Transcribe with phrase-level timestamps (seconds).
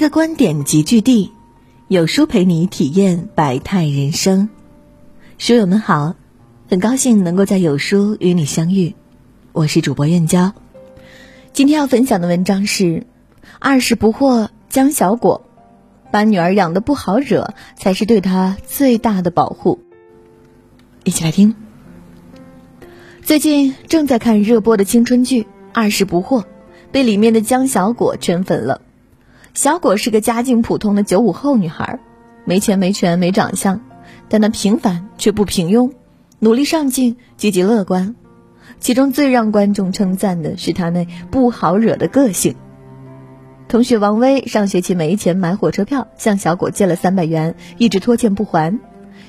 [0.00, 1.30] 个观点集聚地，
[1.86, 4.48] 有书陪你体验百态人生。
[5.36, 6.14] 书友们好，
[6.70, 8.94] 很高兴能够在有书与你相遇，
[9.52, 10.54] 我是主播燕娇。
[11.52, 13.06] 今天要分享的文章是：
[13.58, 15.46] 二十不惑江小果，
[16.10, 19.80] 把女儿养的不好惹，才是对她最大的保护。
[21.04, 21.54] 一起来听。
[23.22, 25.42] 最近正在看热播的青春剧
[25.74, 26.40] 《二十不惑》，
[26.90, 28.80] 被里面的江小果圈粉了。
[29.54, 31.98] 小果是个家境普通的九五后女孩，
[32.44, 33.80] 没钱没权没长相，
[34.28, 35.92] 但她平凡却不平庸，
[36.38, 38.14] 努力上进，积极乐观。
[38.78, 42.54] 其中最让观众称赞的是她那不好惹的个性。
[43.68, 48.80] 同学王威上学期没钱买火车票，向小果借了三百元，一直拖欠不还。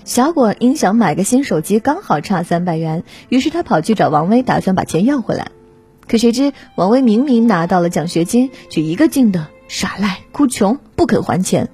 [0.04, 5.50] 小果因想买个新手机，刚好差三百元，于是他跑去找王威，打算把钱要回来。
[6.08, 9.48] 可谁知王威明明拿到了奖学金，却一个劲的。
[9.72, 11.70] 耍赖、哭穷、不肯还钱。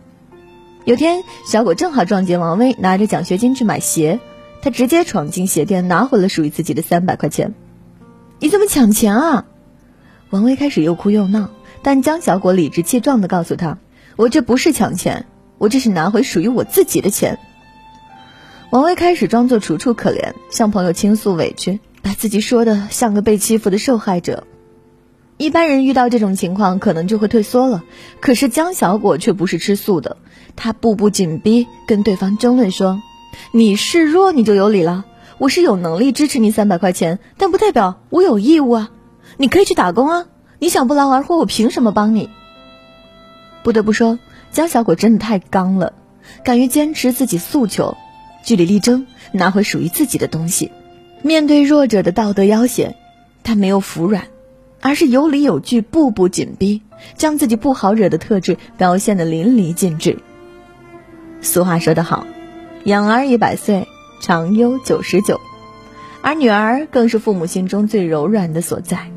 [0.86, 4.20] 有天，小果正好撞见王威拿着奖学金去买鞋，
[4.62, 7.56] 他直接闯进鞋店，拿回了属于自己的三百块钱。
[8.40, 9.45] 你怎么抢钱啊？
[10.30, 11.50] 王威开始又哭又闹，
[11.81, 13.80] 但江小果理直气壮的告诉他
[14.16, 15.25] ：“我这不是抢钱，
[15.58, 17.40] 我这是拿回属于我自己的钱。”
[18.70, 24.45] 王威开始装作楚楚可怜，向朋友倾诉委屈，把自己说的像个被欺负的受害者。
[25.38, 27.83] 一般人遇到这种情况，可能就会退缩了。
[28.19, 30.17] 可是江小果却不是吃素的，
[30.55, 33.02] 他步步紧逼，跟对方争论说
[33.53, 35.05] ：“你示弱你就有理了，
[35.38, 38.89] 我是有能力支持你三百块钱，但不代表我有义务啊！
[39.38, 40.25] 你可以去打工啊，
[40.57, 42.31] 你想不劳而获，我凭什么帮你？”
[43.61, 44.17] 不得不说，
[44.51, 45.94] 江小果真的太刚了，
[46.44, 47.95] 敢于坚持自己诉求，
[48.44, 50.72] 据理力争，拿回属于自己的东西。
[51.22, 52.95] 面对弱者的道德要挟，
[53.44, 54.23] 他没有服软。
[54.81, 56.81] 而是有理有据，步步紧逼，
[57.16, 60.19] 将自己不好惹的特质表现得淋漓尽致。
[61.41, 62.25] 俗话说得好，
[62.84, 63.88] 养儿一百岁，
[64.22, 65.40] 长忧九十九，
[66.22, 69.12] 而女儿更是父母心中最柔软的所在。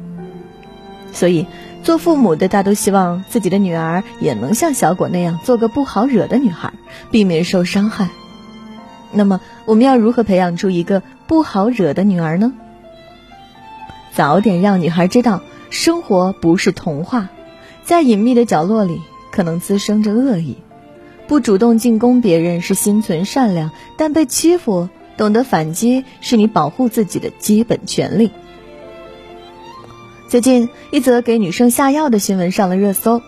[1.13, 1.47] 所以，
[1.83, 6.73] 做父母的大都希望自己的女儿也能像小果那样，做个不好惹的女孩，
[7.11, 8.09] 避免受伤害。
[9.13, 12.53] 那么，我们要如何培养出一个不好惹的女儿呢？
[14.13, 15.43] 早点让女孩知道。
[15.71, 17.29] 生活不是童话，
[17.85, 19.01] 在隐秘的角落里
[19.31, 20.59] 可能滋生着恶意。
[21.29, 28.33] 不主动进攻别人是心存善良，但被欺负懂得反击是你保护自己的基本权利。
[30.29, 33.23] 最近一则给女生下药的新闻上了热搜，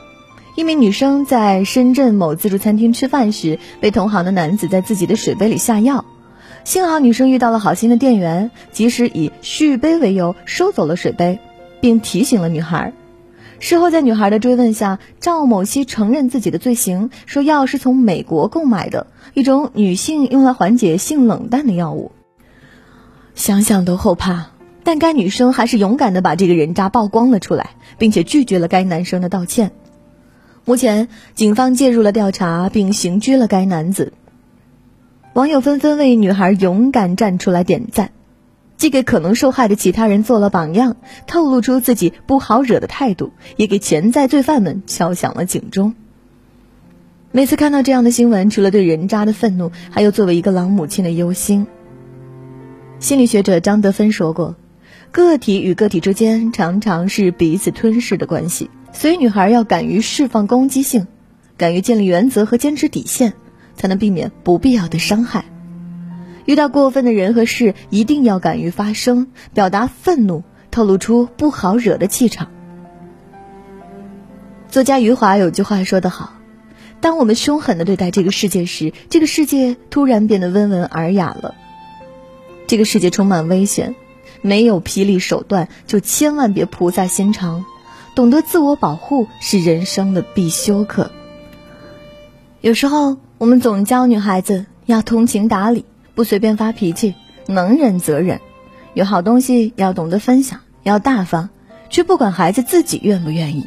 [0.56, 6.04] 一名女生在深圳某自助餐厅吃饭时，被同行的男子在自己的水杯里下药，
[6.64, 11.38] 幸好女生遇到了好心的店员，及时以续杯为由收走了水杯。
[11.82, 12.94] 并提醒了女孩。
[13.58, 22.12] 事后，在女孩的追问下，赵某熙承认自己的罪行，说药是从美国购买的，一种女性用来缓解性冷淡的药物。
[23.34, 24.52] 想想都后怕，
[24.84, 29.72] 但该女生还是勇敢的把这个人渣曝光了出来，并且拒绝了该男生的道歉。
[30.64, 34.12] 目前，警方介入了调查，并刑拘了该男子。
[35.34, 38.10] 网友纷纷为女孩勇敢站出来点赞。
[38.82, 40.96] 既给可能受害的其他人做了榜样，
[41.28, 45.94] 透露出自己不好惹的态度，也给潜在罪犯们敲响了警钟。
[47.30, 51.68] 每次看到这样的新闻，除了对人渣的愤怒，还有作为一个老母亲的忧心。
[52.98, 54.56] 心理学者张德芬说过，
[55.12, 61.06] 个体与个体之间常常是彼此吞噬的关系，所以女孩要敢于释放攻击性，
[61.56, 63.34] 敢于建立原则和坚持底线，
[63.76, 65.44] 才能避免不必要的伤害。
[66.44, 72.48] 遇到过分的人和事，一定要敢于发声，表达愤怒，透露出不好惹的气场。
[74.68, 76.32] 作家余华有句话说得好
[77.00, 81.54] ：“当我们凶狠的对待这个世界时，这个世界突然变得温文尔雅了。”
[82.66, 83.94] 这个世界充满危险，
[84.40, 87.64] 没有霹雳手段，就千万别菩萨心肠。
[88.14, 91.10] 懂得自我保护是人生的必修课。
[92.62, 95.84] 有时候，我们总教女孩子要通情达理。
[96.22, 97.16] 不随便发脾气，
[97.48, 98.40] 能忍则忍，
[98.94, 101.48] 有好东西要懂得分享，要大方，
[101.90, 103.66] 却不管孩子自己愿不愿意。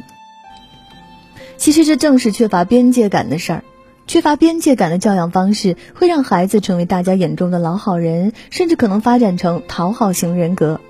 [1.58, 3.64] 其实这正是缺乏边界感的事儿，
[4.06, 10.80] 缺乏边界感的教养方式会让孩子成为大家眼中的老好人，甚至可能发展成讨好型人格，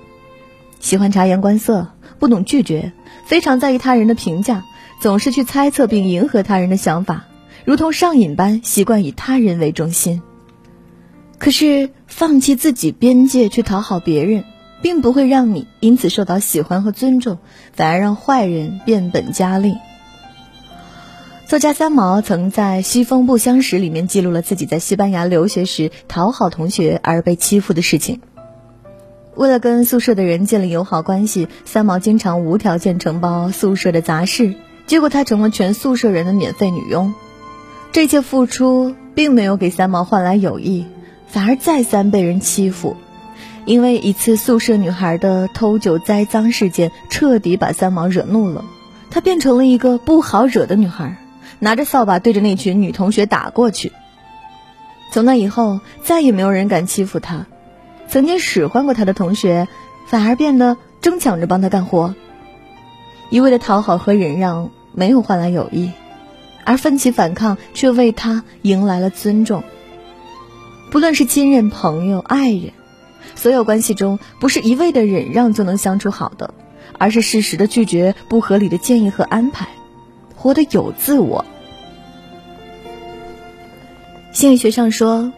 [0.79, 2.93] 喜欢察言观色，不懂拒绝，
[3.25, 4.63] 非常在意他人的评价，
[5.01, 7.25] 总是去猜测并迎合他人的想法，
[7.65, 10.21] 如同上瘾般习惯以他人为中心。
[11.39, 14.43] 可是，放弃自己边界去讨好别人，
[14.81, 17.37] 并不会让你因此受到喜欢和尊重，
[17.73, 19.75] 反而让坏人变本加厉。
[21.45, 28.19] 作家三毛曾在《西风不相识》里面记录了自己在西班牙留学时讨好同学而被欺负的事情。
[29.35, 34.55] 为了跟宿舍的人建立友好关系，三毛经常无条件承包宿舍的杂事，
[34.87, 37.13] 结果他成了全宿舍人的免费女佣。
[37.93, 40.85] 这一切付出并没有给三毛换来友谊，
[41.27, 42.95] 反而再三被人欺负。
[43.65, 48.63] 因为一次宿舍女孩的偷酒栽赃事件，彻底把三毛惹怒了，
[49.09, 51.17] 她变成了一个不好惹的女孩。
[51.59, 53.91] 拿着扫把对着那群女同学打过去。
[55.11, 57.47] 从那以后，再也没有人敢欺负他。
[58.07, 59.67] 曾经使唤过他的同学，
[60.05, 62.13] 反而变得争抢着帮他干活。
[63.31, 65.91] 一味的讨好和忍让没有换来友谊，
[66.63, 69.63] 而奋起反抗却为他迎来了尊重。
[70.89, 72.71] 不论是亲人、朋友、爱人，
[73.35, 76.53] 所有关系中，不是一味的忍让就能相处好的，
[76.97, 79.67] 而是适时的拒绝不合理的建议和安排。
[80.35, 81.45] 活得有自我。
[84.31, 85.33] 心理学上说，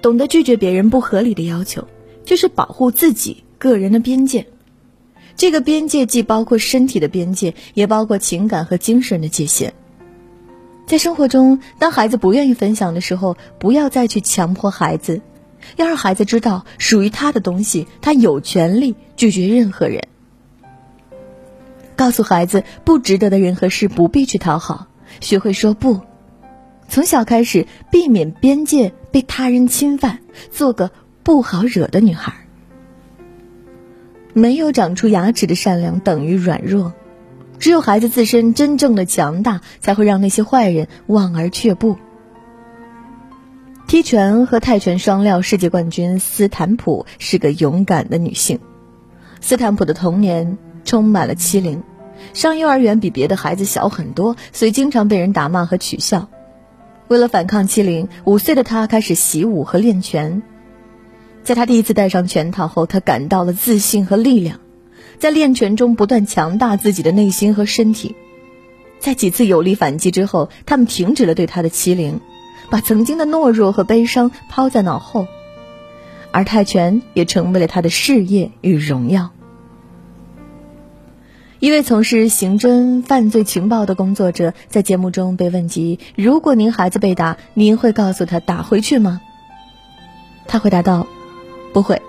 [0.00, 1.86] 懂得拒绝别人不合理的要求，
[2.24, 4.46] 就是保护自己个人的边界。
[5.36, 9.74] 这个边界既包括身体的边界，也包括情感和精神的界限。
[10.86, 15.22] 在生活中，当孩子不愿意分享的时候，不要再去强迫孩子，
[15.76, 20.02] 要让孩子知道属于他的东西，他有权利拒绝任何人。
[21.96, 24.88] 告诉孩子，不值得的人和事不必去讨好，
[25.20, 26.00] 学会说不。
[26.88, 30.18] 从小开始，避免边界被他人侵犯，
[30.50, 30.90] 做个
[31.22, 32.34] 不好惹的女孩。
[34.34, 36.92] 没有长出牙齿的善良等于软弱，
[37.58, 41.96] 只有孩子自身真正的强大，才会让那些坏人望而却步。
[43.86, 48.60] 踢拳和泰拳双料世界冠军斯坦普是个勇敢的女性。
[49.40, 50.58] 斯坦普的童年。
[50.86, 51.82] 充满了欺凌，
[52.34, 56.28] 上幼儿园比别的孩子小很多，所以经常被人打骂和取笑。
[57.08, 60.42] 为了反抗欺凌，五岁的他开始习武和练拳。
[61.42, 64.60] 在他第一次戴上拳套后，他感到了自信和力量，
[65.24, 68.14] 在练拳中不断强大自己的内心和身体。
[68.98, 72.20] 在几次有力反击之后，他们停止了对他的欺凌，
[72.68, 75.26] 把曾经的懦弱和悲伤抛在脑后，
[76.30, 79.30] 而泰拳也成为了他的事业与荣耀。
[81.58, 89.22] 一位从事刑侦犯罪情报的工作者在节目中被问及：“如果您孩子被打，您会告诉他打回去吗？”
[90.46, 91.06] 他回答道
[91.72, 92.02] ：“不会，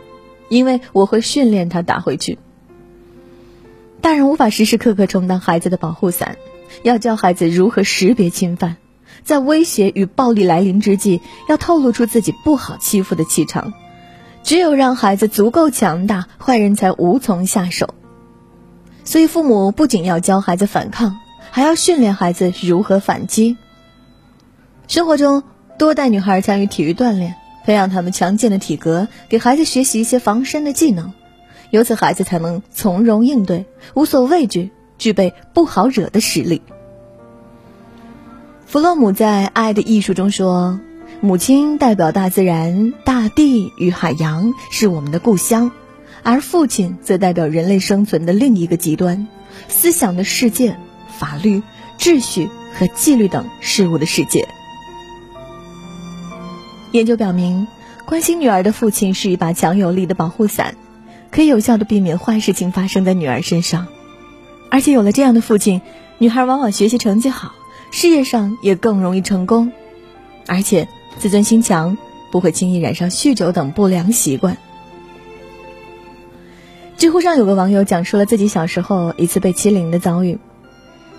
[0.49, 2.39] 因为我会训练他打回去。”
[4.05, 6.37] 大人无法时时刻刻充当孩子的保护伞，
[6.83, 8.77] 要教孩子如何识别侵犯，
[9.23, 13.73] 在威胁与暴力来临之际，要透露出自己不好欺负的气场。
[14.43, 17.95] 只有让孩子足够强大，坏人才无从下手。
[19.03, 21.17] 所以，父母不仅要教孩子反抗，
[21.49, 23.57] 还要训练孩子如何反击。
[24.87, 25.41] 生活中，
[25.79, 27.33] 多带女孩参与体育锻炼，
[27.65, 31.11] 培养她们强健的体格，给孩子学习一些防身的技能，
[31.75, 36.61] 由此孩子才能从容应对，无所畏惧，具备不好惹的实力。
[38.65, 40.79] 弗洛姆在《爱的艺术》中说
[41.19, 45.69] ：“母亲代表大自然，大地与海洋是我们的故乡。”
[46.23, 49.27] 而父亲则代表人类生存的另一个极端，
[49.67, 50.77] 思想的世界、
[51.19, 51.61] 法律、
[51.99, 54.47] 秩序和纪律等事物的世界。
[56.93, 57.67] 研究表明，
[58.05, 60.75] 关心女儿的父亲是一把强有力的保护伞，
[61.31, 63.87] 可以有效的避免坏事情发生在女儿身上。
[64.69, 65.81] 而且有了这样的父亲，
[66.17, 67.53] 女孩往往学习成绩好，
[67.91, 69.71] 事业上也更容易成功，
[70.47, 71.97] 而且自尊心强，
[72.31, 74.57] 不会轻易染上酗酒等不良习惯。
[76.97, 80.39] 知乎上有个网友讲述了自己小时候一次被欺凌的遭遇。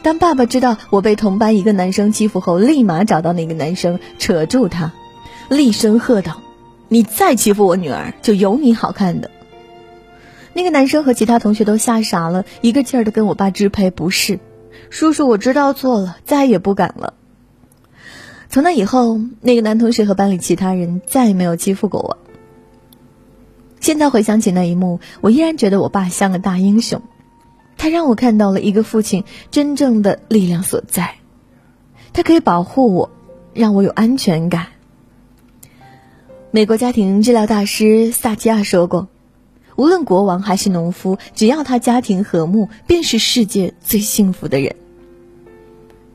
[0.03, 4.93] 当爸爸知道我被同班一个男生欺负后，立马找到那个男生，扯住他，
[5.49, 6.41] 厉声喝道
[6.89, 9.31] ：“你再欺负我女儿，就有你好看的！”
[10.57, 14.41] 那个男生和其他同学都吓傻了，一个劲儿的跟我爸支赔不是
[14.89, 17.13] ：“叔叔，我知道错了，再也不敢了。”
[18.49, 22.17] 从那以后，那个男同学和班里其他人再也没有欺负过我。
[23.81, 27.03] 现在回想起那一幕，我依然觉得我爸像个大英雄，
[27.77, 31.17] 他让我看到了一个父亲真正的力量所在，
[32.15, 33.11] 他可以保护我，
[33.53, 34.69] 让我有安全感。
[36.51, 39.09] 美国家庭治疗大师萨提亚说过
[39.76, 44.75] ：“无论国王还是农夫，只要他家庭和睦，便是世界最幸福的人。”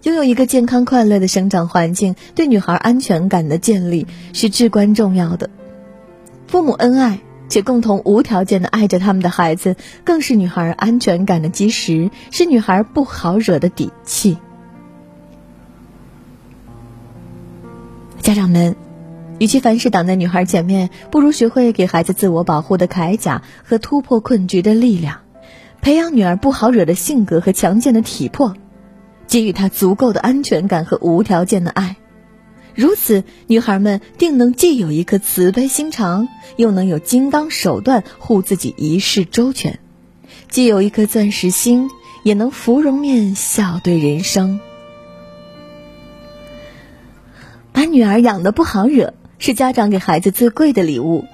[0.04, 5.50] 拥有一个健康快乐的生长环境，对女孩安全感的建立是至关重要的。
[6.48, 7.20] 父母恩爱。
[7.52, 9.76] 且共同无条件的爱着他们的孩子，
[10.06, 14.38] 更是女孩安全感的基石，是女孩不好惹的底气。
[18.22, 18.78] 家长们，
[19.42, 25.22] 与其凡事挡在女孩前面，不如学会给孩子自我保护的铠甲和突破困局的力量，
[25.82, 28.54] 培养女儿不好惹的性格和强健的体魄，
[29.26, 31.96] 给予她足够的安全感和无条件的爱。
[32.76, 39.80] 如此，女孩们定能既有一颗慈悲心肠，又能有金刚手段护自己一世周全；
[40.50, 41.90] 既有一颗钻石心，
[42.22, 44.60] 也能芙蓉面笑对人生。
[47.72, 51.26] 把女儿养得不好惹，是家长给孩子最贵的礼物。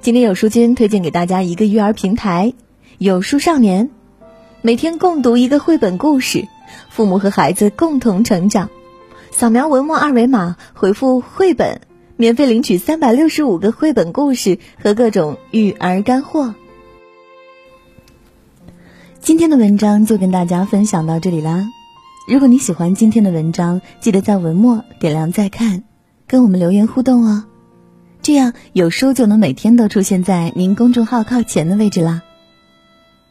[0.00, 2.54] 今天有书君推荐给大家一个育儿平台——
[2.96, 3.90] 有书少年，
[4.62, 6.46] 每天共读一个绘本故事，
[6.90, 8.70] 父母和孩子共同成长。
[9.32, 11.80] 扫描文末二维码，回复“绘本”，
[12.16, 16.54] 免费领取三百六十五个绘本故事和各种育儿干货。
[19.20, 21.66] 今天的文章就跟大家分享到这里啦。
[22.28, 25.82] 如果你喜欢今天的文章，记得在文末点亮再看，
[26.30, 27.44] 跟我们留言互动哦。
[28.22, 32.22] 这样有书就能每天都出现在您公众号靠前的位置啦。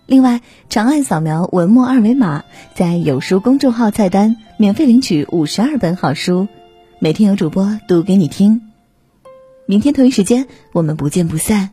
[0.05, 2.43] 另外，长按扫描文末二维码，
[2.75, 6.49] 在有书公众号菜单免费领取五十二本好书，
[6.99, 8.61] 每天有主播读给你听。
[9.65, 11.69] 明天同一时间，我们不见不散。